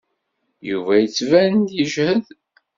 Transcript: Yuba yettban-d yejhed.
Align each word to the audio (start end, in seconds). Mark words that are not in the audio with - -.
Yuba 0.69 0.93
yettban-d 0.97 1.67
yejhed. 1.77 2.25